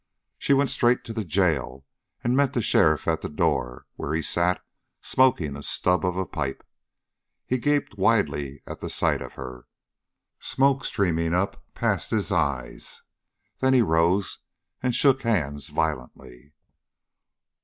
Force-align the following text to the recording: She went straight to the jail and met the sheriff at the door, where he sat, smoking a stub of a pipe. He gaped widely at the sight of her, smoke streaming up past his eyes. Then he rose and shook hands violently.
She 0.39 0.53
went 0.53 0.71
straight 0.71 1.03
to 1.03 1.13
the 1.13 1.23
jail 1.23 1.85
and 2.23 2.35
met 2.35 2.53
the 2.53 2.61
sheriff 2.63 3.07
at 3.07 3.21
the 3.21 3.29
door, 3.29 3.85
where 3.97 4.15
he 4.15 4.23
sat, 4.23 4.59
smoking 4.99 5.55
a 5.55 5.61
stub 5.61 6.03
of 6.03 6.17
a 6.17 6.25
pipe. 6.25 6.65
He 7.45 7.59
gaped 7.59 7.99
widely 7.99 8.63
at 8.65 8.81
the 8.81 8.89
sight 8.89 9.21
of 9.21 9.33
her, 9.33 9.67
smoke 10.39 10.83
streaming 10.85 11.35
up 11.35 11.63
past 11.75 12.09
his 12.09 12.31
eyes. 12.31 13.03
Then 13.59 13.75
he 13.75 13.83
rose 13.83 14.39
and 14.81 14.95
shook 14.95 15.21
hands 15.21 15.67
violently. 15.67 16.53